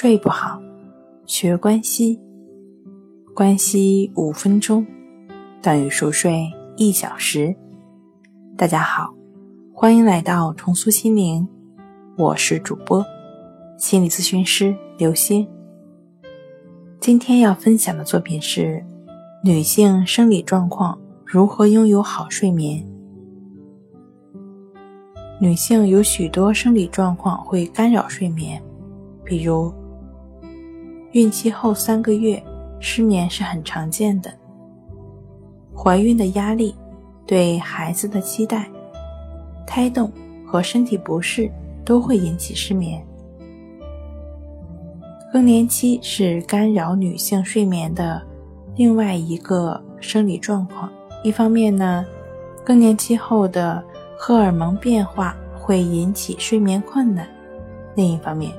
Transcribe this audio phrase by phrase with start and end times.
[0.00, 0.62] 睡不好，
[1.26, 2.20] 学关西，
[3.34, 4.86] 关西五分钟
[5.60, 7.52] 等于熟睡一小时。
[8.56, 9.12] 大家好，
[9.74, 11.48] 欢迎来到重塑心灵，
[12.16, 13.04] 我是主播
[13.76, 15.44] 心理咨询师刘星。
[17.00, 18.80] 今天要分享的作品是
[19.42, 20.96] 女性生理状况
[21.26, 22.86] 如何拥有好睡眠。
[25.40, 28.62] 女性有许多生理状况会干扰睡眠，
[29.24, 29.74] 比如
[31.12, 32.42] 孕期后三个月
[32.80, 34.30] 失眠是很常见的；
[35.74, 36.74] 怀孕的压力、
[37.26, 38.70] 对孩子的期待、
[39.66, 40.12] 胎动
[40.46, 41.50] 和身体不适
[41.84, 43.04] 都会引起失眠。
[45.32, 48.22] 更年期是干扰女性睡眠的
[48.76, 50.90] 另外一个生理状况。
[51.24, 52.04] 一方面呢，
[52.64, 53.82] 更年期后的
[54.18, 57.26] 荷尔蒙变化会引起睡眠困难；
[57.94, 58.52] 另一方面，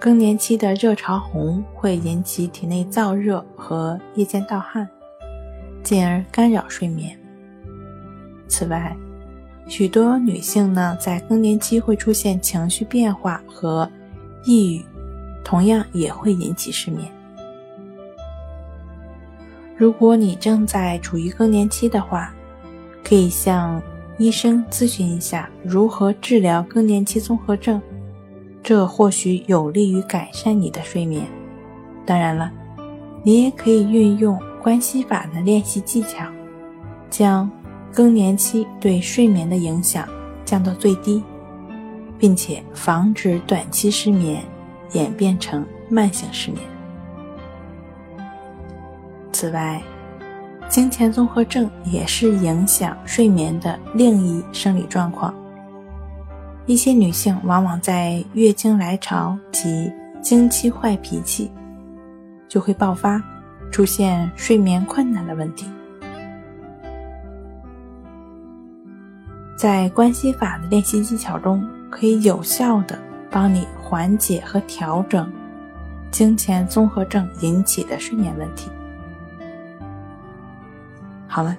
[0.00, 4.88] 更年期的热潮红会引起体内燥热和夜间盗汗，
[5.82, 7.14] 进而干扰睡眠。
[8.48, 8.96] 此外，
[9.66, 13.86] 许多女性呢在更年期会出现情绪变化和
[14.42, 14.84] 抑郁，
[15.44, 17.06] 同样也会引起失眠。
[19.76, 22.34] 如果你正在处于更年期的话，
[23.04, 23.82] 可以向
[24.16, 27.80] 医生咨询一下如何治疗更年期综合症，
[28.62, 31.26] 这或许有利于改善你的睡眠。
[32.06, 32.50] 当然了，
[33.22, 36.26] 你也可以运用关系法的练习技巧，
[37.08, 37.50] 将
[37.92, 40.08] 更年期对睡眠的影响
[40.44, 41.22] 降到最低，
[42.18, 44.42] 并且防止短期失眠
[44.92, 46.62] 演变成慢性失眠。
[49.32, 49.82] 此外，
[50.68, 55.34] 经前综合症也是影响睡眠的另一生理状况。
[56.66, 61.50] 一些女性往往在月经来潮及经期坏脾气，
[62.48, 63.20] 就会爆发
[63.72, 65.66] 出现睡眠困难的问题。
[69.56, 72.98] 在关系法的练习技巧中，可以有效的
[73.30, 75.30] 帮你缓解和调整
[76.10, 78.70] 经前综合症引起的睡眠问题。
[81.26, 81.56] 好了，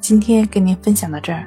[0.00, 1.46] 今天跟您分享到这儿，